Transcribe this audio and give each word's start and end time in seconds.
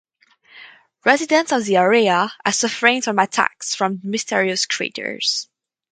Residents 1.05 1.51
of 1.51 1.63
the 1.63 1.77
area 1.77 2.33
are 2.43 2.51
suffering 2.51 3.03
from 3.03 3.19
attacks 3.19 3.75
from 3.75 3.99
mysterious 4.03 4.65
creatures. 4.65 5.47